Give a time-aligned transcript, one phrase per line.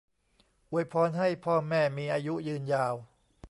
[0.71, 2.93] อวยพรให้พ่อแม่มีอายุยืนยาว